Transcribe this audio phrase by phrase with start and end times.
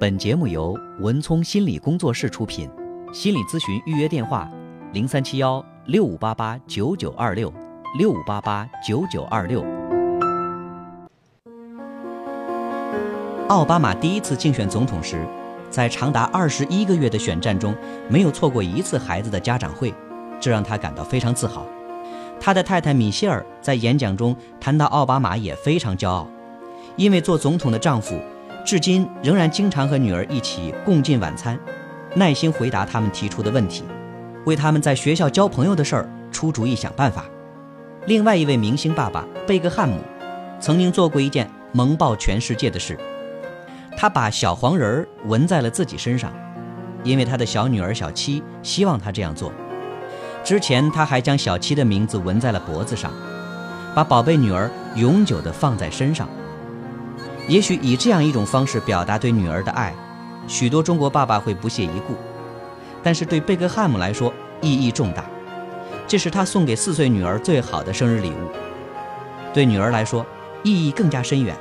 [0.00, 2.70] 本节目由文聪心理工作室出品，
[3.12, 4.50] 心理咨询预约电话：
[4.94, 7.52] 零三七幺六五八八九九二六
[7.98, 9.62] 六五八八九九二六。
[13.48, 15.22] 奥巴马第一次竞选总统时，
[15.68, 17.76] 在长达二十一个月的选战中，
[18.08, 19.92] 没有错过一次孩子的家长会，
[20.40, 21.66] 这让他感到非常自豪。
[22.40, 26.26] 他的太太米歇尔在演讲中谈到奥巴马也非常骄傲，
[26.96, 28.18] 因为做总统的丈夫。
[28.70, 31.58] 至今仍然经常和女儿一起共进晚餐，
[32.14, 33.82] 耐心回答他们提出的问题，
[34.46, 37.24] 为他们在学校交朋友的事儿出主意想办法。
[38.06, 39.98] 另外一位明星爸爸贝克汉姆，
[40.60, 42.96] 曾经做过一件萌爆全世界的事，
[43.96, 46.32] 他把小黄人儿纹在了自己身上，
[47.02, 49.52] 因为他的小女儿小七希望他这样做。
[50.44, 53.10] 之前他还将小七的名字纹在了脖子上，
[53.96, 56.28] 把宝贝女儿永久地放在身上。
[57.50, 59.92] 也许以这样一种方式表达对女儿的爱，
[60.46, 62.14] 许多中国爸爸会不屑一顾，
[63.02, 65.24] 但是对贝克汉姆来说意义重大，
[66.06, 68.48] 这是他送给四岁女儿最好的生日礼物。
[69.52, 70.24] 对女儿来说，
[70.62, 71.56] 意义更加深远。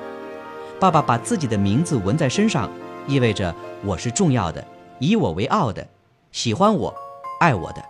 [0.79, 2.69] 爸爸把自己的名字纹在身上，
[3.07, 4.63] 意味着我是重要的，
[4.99, 5.83] 以我为傲的，
[6.31, 6.93] 喜欢我，
[7.39, 7.83] 爱我的。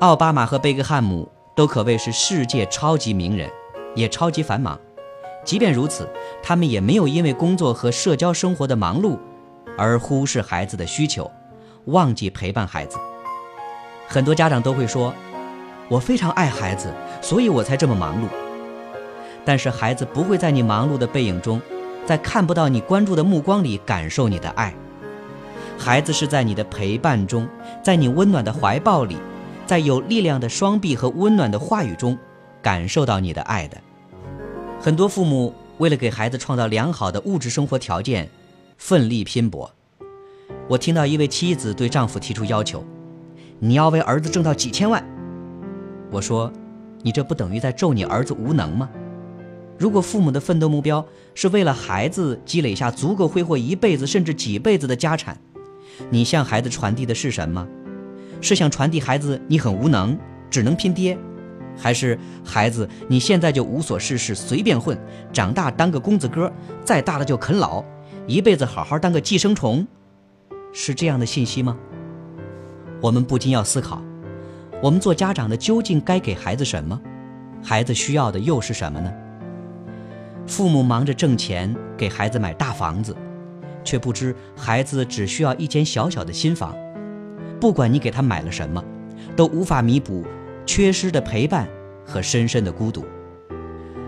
[0.00, 3.50] 奥巴马和贝克汉姆都可谓是世界超级名人，
[3.94, 4.78] 也超级繁忙。
[5.44, 6.08] 即便如此，
[6.42, 9.18] 他们也没有因为工作和社交生活的忙碌
[9.78, 11.30] 而忽视孩子的需求，
[11.86, 12.98] 忘记陪伴孩子。
[14.06, 15.14] 很多家长都会说
[15.88, 18.26] ：“我非常爱孩子，所以我才这么忙碌。”
[19.44, 21.60] 但是孩子不会在你忙碌的背影中，
[22.04, 24.74] 在看不到你关注的目光里感受你的爱。
[25.78, 27.48] 孩子是在你的陪伴中，
[27.82, 29.16] 在你温暖的怀抱里，
[29.64, 32.18] 在有力量的双臂和温暖的话语中，
[32.60, 33.78] 感受到你的爱的。
[34.82, 38.26] 很多父母为了给孩子创造良好的物质生活条件，
[38.78, 39.70] 奋力拼搏。
[40.66, 42.82] 我听到一位妻子对丈夫提出要求
[43.60, 45.04] ：“你要为儿子挣到几千万。”
[46.10, 46.50] 我说
[47.04, 48.88] ：“你这不等于在咒你儿子无能吗？
[49.76, 55.38] 如果父母的奋斗目标是为了孩子积累下足够挥霍一辈子甚至几辈子的家产，
[56.08, 57.68] 你向孩子传递的是什么？
[58.40, 60.18] 是想传递孩子你很无能，
[60.48, 61.18] 只能拼爹？”
[61.80, 64.98] 还是孩子，你现在就无所事事，随便混，
[65.32, 66.52] 长大当个公子哥，
[66.84, 67.82] 再大了就啃老，
[68.26, 69.86] 一辈子好好当个寄生虫，
[70.72, 71.76] 是这样的信息吗？
[73.00, 74.02] 我们不禁要思考，
[74.82, 77.00] 我们做家长的究竟该给孩子什么？
[77.62, 79.10] 孩子需要的又是什么呢？
[80.46, 83.16] 父母忙着挣钱给孩子买大房子，
[83.82, 86.76] 却不知孩子只需要一间小小的新房。
[87.60, 88.82] 不管你给他买了什么，
[89.36, 90.24] 都无法弥补。
[90.72, 91.68] 缺失的陪伴
[92.06, 93.04] 和深深的孤独，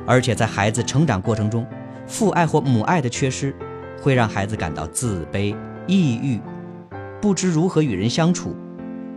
[0.07, 1.67] 而且在孩子成长过程中，
[2.07, 3.53] 父爱或母爱的缺失，
[4.01, 5.57] 会让孩子感到自卑、
[5.89, 6.41] 抑郁，
[7.21, 8.55] 不知如何与人相处，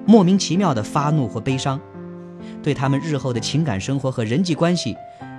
[0.07, 1.79] 莫名其妙的发怒或悲伤，
[2.63, 4.97] 对他们日后的情感生活和人际关系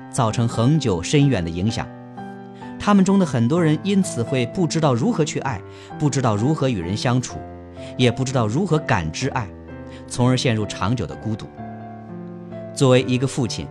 [0.09, 1.89] 造成恒久深远的影响。
[2.79, 5.61] 他们中的很多人因此会不知道如何去爱，
[5.99, 7.41] 不知道如何与人相处，
[7.97, 9.49] 也不知道如何感知爱，
[10.07, 11.49] 从而陷入长久的孤独。
[12.77, 13.67] 作为一个父亲，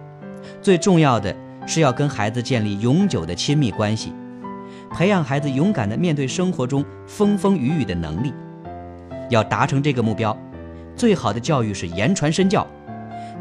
[0.63, 1.33] 最重要的
[1.67, 4.11] 是要跟孩子建立永久的亲密关系，
[4.91, 8.33] 培养孩子勇敢地面对生活中风风雨雨的能力。
[9.29, 10.35] 要达成这个目标，
[10.95, 12.65] 最好的教育是言传身教，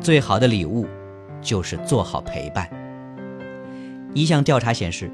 [0.01, 0.87] 最好的礼物
[1.41, 2.69] 就是做好陪伴。
[4.13, 5.11] 一项调查显示，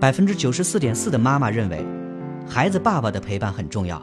[0.00, 1.84] 百分之九十四点四的妈妈认为，
[2.48, 4.00] 孩子爸爸的陪伴很重要，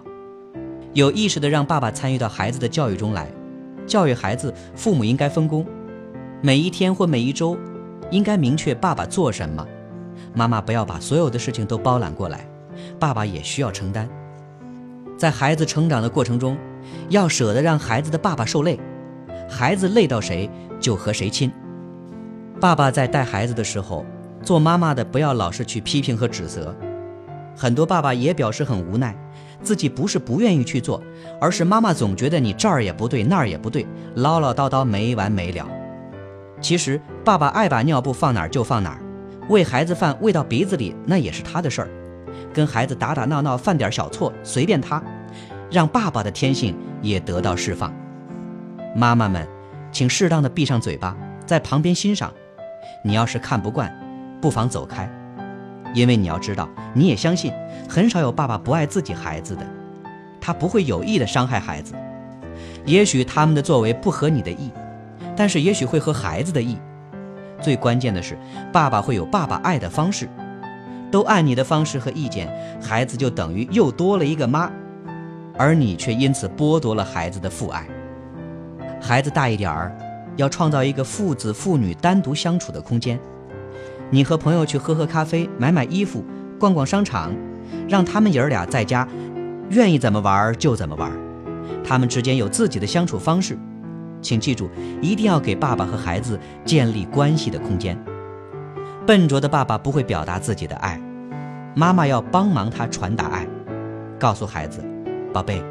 [0.91, 3.29] 有意识地让爸爸参与到孩子的教育中来。
[3.88, 5.66] 教育孩子，父母应该分工。
[6.45, 7.57] 每一天或每一周，
[8.11, 9.66] 应该明确爸爸做什么，
[10.35, 12.47] 妈妈不要把所有的事情都包揽过来，
[13.00, 14.07] 爸爸也需要承担。
[15.17, 16.55] 在孩子成长的过程中，
[17.09, 18.79] 要舍得让孩子的爸爸受累，
[19.50, 20.47] 孩子累到谁
[20.79, 21.51] 就和谁亲。
[22.61, 24.05] 爸爸在带孩子的时候，
[24.44, 26.75] 做妈妈的不要老是去批评和指责。
[27.57, 29.17] 很多爸爸也表示很无奈，
[29.64, 31.02] 自己不是不愿意去做，
[31.41, 33.84] 而是妈妈总觉得你这儿也不对那儿也不对，
[34.17, 35.67] 唠唠叨叨没完没了。
[36.61, 38.99] 其实，爸爸爱把尿布放哪儿就放哪儿，
[39.49, 41.90] 喂孩子饭喂到鼻子里那也是他的事儿，
[42.53, 45.03] 跟孩子打打闹闹犯点小错随便他，
[45.69, 47.93] 让爸爸的天性也得到释放。
[48.96, 49.47] 妈妈们，
[49.91, 51.16] 请适当的闭上嘴巴，
[51.46, 52.34] 在旁边欣赏。
[53.03, 53.93] 你要是看不惯，
[54.41, 55.07] 不妨走开，
[55.93, 57.52] 因为你要知道，你也相信，
[57.90, 59.66] 很少有爸爸不爱自己孩子的，
[60.40, 61.93] 他不会有意的伤害孩子，
[62.85, 64.72] 也许他们的作为不合你的意。
[65.35, 66.78] 但是也许会和孩子的意。
[67.61, 68.37] 最关键的是，
[68.72, 70.29] 爸爸会有爸爸爱的方式。
[71.11, 72.52] 都按你的方式和意见，
[72.82, 74.70] 孩子就等于又多了一个妈，
[75.58, 77.87] 而你却因此剥夺了孩子的父爱。
[79.02, 79.96] 孩子大一点儿，
[80.35, 83.17] 要创造一个父子父女单独相处的空间。
[84.09, 86.23] 你和朋友去喝喝咖啡，买买衣服，
[86.59, 87.31] 逛逛商场，
[87.88, 89.08] 让他们爷儿俩在家，
[89.70, 91.09] 愿意怎么玩就怎么玩。
[91.84, 93.58] 他们之间有自己的相处方式。
[94.25, 94.67] 请记住，
[95.03, 97.95] 一定要给爸爸和孩子建立关系的空间。
[99.05, 100.99] 笨拙的爸爸不会表达自己的爱，
[101.75, 103.47] 妈妈要帮忙他传达爱，
[104.17, 104.83] 告诉孩子
[105.31, 105.61] ：“宝贝，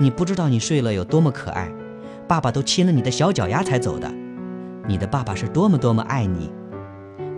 [0.00, 1.70] 你不知道你睡了有多么可爱，
[2.26, 4.12] 爸爸都亲了你的小脚丫才走的。
[4.88, 6.50] 你的爸爸是多么多么爱你。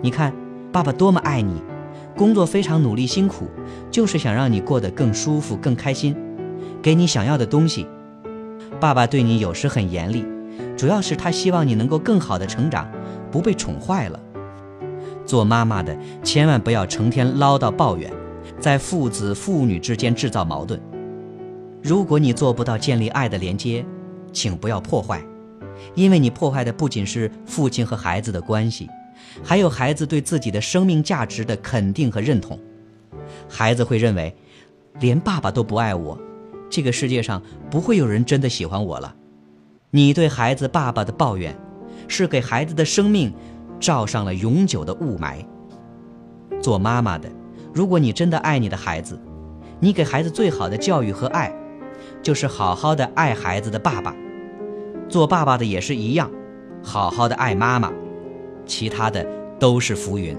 [0.01, 0.33] 你看，
[0.71, 1.61] 爸爸多么爱你，
[2.15, 3.47] 工作非常努力辛苦，
[3.91, 6.17] 就是想让你过得更舒服、更开心，
[6.81, 7.87] 给你想要的东西。
[8.79, 10.25] 爸爸对你有时很严厉。”
[10.75, 12.89] 主要是他希望你能够更好的成长，
[13.31, 14.19] 不被宠坏了。
[15.25, 18.11] 做妈妈的千万不要成天唠叨抱怨，
[18.59, 20.79] 在父子父女之间制造矛盾。
[21.83, 23.85] 如果你做不到建立爱的连接，
[24.31, 25.21] 请不要破坏，
[25.95, 28.89] 因为你破坏的不仅是父亲和孩子的关系，
[29.43, 32.59] 还有孩子对自己的生命价值的肯定和认同。
[33.49, 34.35] 孩子会认为，
[34.99, 36.17] 连爸爸都不爱我，
[36.69, 39.13] 这个世界上不会有人真的喜欢我了。
[39.89, 41.57] 你对孩子爸爸的抱怨，
[42.09, 43.33] 是给孩子的生命
[43.79, 45.45] 罩上了永久的雾霾。
[46.61, 47.29] 做妈妈的，
[47.73, 49.17] 如果你真的爱你的孩子，
[49.79, 51.53] 你给孩子最好的教育和爱，
[52.21, 54.13] 就是好好的爱孩子的爸爸。
[55.07, 56.29] 做爸爸的也是一样，
[56.83, 57.89] 好好的爱妈妈，
[58.65, 59.25] 其他的
[59.57, 60.35] 都是浮云。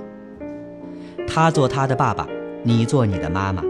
[1.27, 2.29] 他做他的爸爸，
[2.63, 3.63] 你做你的妈妈，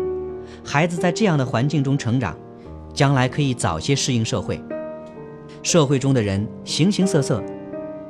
[0.64, 2.36] 孩子在这样的环境中成长，
[2.92, 4.60] 将来可以早些适应社会。
[5.62, 7.42] 社会中的人形形色色，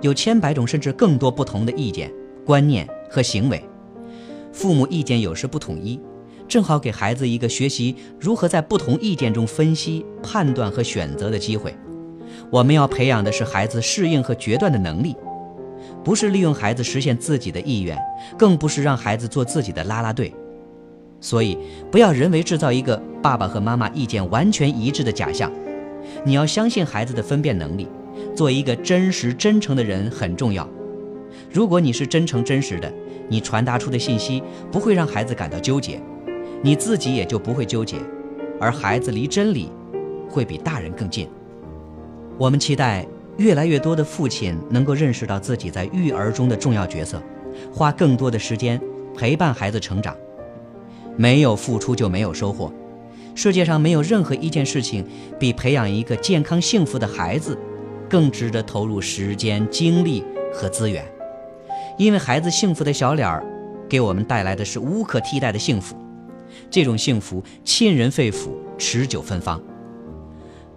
[0.01, 2.13] 有千百种甚至更多不同的意见、
[2.45, 3.63] 观念和行为。
[4.53, 6.01] 父母意见有时不统一，
[6.47, 11.75] 正好给孩子一个学习如何在不同意见中分析、判断和选择的机会。
[12.51, 15.17] 我们要培养的是孩子适应和决断的能力，
[16.05, 17.97] 不是利用孩子实现自己的意愿，
[18.37, 20.33] 更不是让孩子做自己的啦啦队。
[21.21, 21.59] 所以，
[21.91, 25.51] 不要人为制造一个爸爸和妈妈意见完全一致的假象。
[26.25, 27.89] 你要相信孩子的分辨能力，
[28.35, 30.69] 做一个真实真诚的人很重要。
[31.53, 32.93] 如果你是真诚真实的，
[33.29, 36.01] 你传达出的信息不会让孩子感到纠结，
[36.63, 37.97] 你自己也就不会纠结，
[38.61, 39.71] 而孩子离真理
[40.29, 41.29] 会比大人更近。
[42.39, 43.07] 我们期待
[43.37, 47.23] 越来越多的父亲能够认识到自己在育儿中的重要角色，
[47.73, 48.81] 花更多的时间
[49.17, 50.17] 陪伴孩子成长。
[51.17, 52.73] 没有付出就没有收获。
[53.41, 55.07] 世界上没有任何一件事情
[55.39, 57.57] 比培养一个健康幸福的孩子
[58.11, 61.05] 更值得投入时间、精力和资源，
[61.97, 63.47] 因为孩子幸福的小脸儿
[63.89, 65.97] 给我们带来的是无可替代的幸福，
[66.69, 69.63] 这种幸福沁人肺腑、持久芬芳。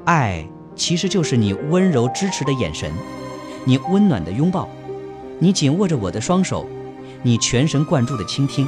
[0.05, 2.91] 爱其实就是你温柔支持的眼神，
[3.65, 4.69] 你温暖的拥抱，
[5.39, 6.67] 你紧握着我的双手，
[7.23, 8.67] 你全神贯注的倾听，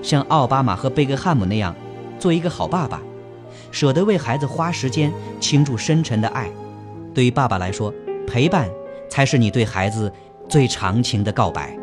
[0.00, 1.74] 像奥巴马和贝克汉姆那样。
[2.18, 3.00] 做一个好爸爸，
[3.70, 6.50] 舍得为孩子花时间倾注深沉的爱。
[7.14, 7.92] 对于爸爸来说，
[8.26, 8.68] 陪伴
[9.08, 10.12] 才是你对孩子
[10.48, 11.76] 最长情的告白。